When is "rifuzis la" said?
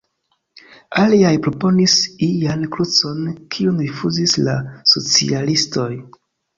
3.87-4.61